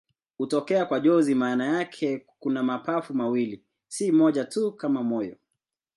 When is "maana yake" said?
1.35-2.25